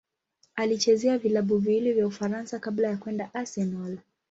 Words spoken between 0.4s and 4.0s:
Alichezea vilabu viwili vya Ufaransa kabla ya kwenda Arsenal.